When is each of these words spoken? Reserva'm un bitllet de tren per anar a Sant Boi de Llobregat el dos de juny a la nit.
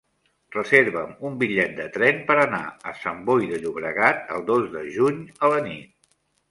Reserva'm 0.53 1.11
un 1.29 1.35
bitllet 1.43 1.75
de 1.81 1.85
tren 1.97 2.23
per 2.31 2.39
anar 2.45 2.63
a 2.93 2.95
Sant 3.03 3.23
Boi 3.29 3.49
de 3.55 3.63
Llobregat 3.67 4.27
el 4.39 4.51
dos 4.53 4.69
de 4.77 4.87
juny 4.99 5.23
a 5.45 5.55
la 5.57 5.65
nit. 5.73 5.91